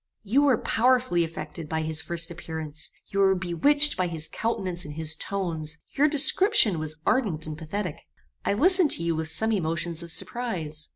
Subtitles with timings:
[0.23, 4.95] "You were powerfully affected by his first appearance; you were bewitched by his countenance and
[4.95, 7.99] his tones; your description was ardent and pathetic:
[8.43, 10.89] I listened to you with some emotions of surprize.